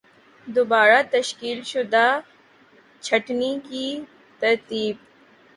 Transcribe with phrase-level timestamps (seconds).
[0.47, 2.07] دوبارہ تشکیل شدہ
[3.03, 3.87] چھٹنی کی
[4.41, 4.95] ترتیب